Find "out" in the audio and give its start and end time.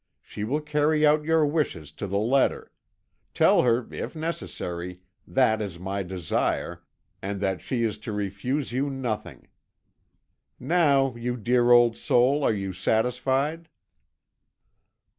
1.05-1.25